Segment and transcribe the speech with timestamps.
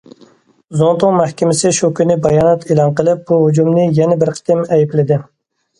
[0.79, 5.25] زۇڭتۇڭ مەھكىمىسى شۇ كۈنى بايانات ئېلان قىلىپ بۇ ھۇجۇمنى يەنە بىر قېتىم ئەيىبلىدى.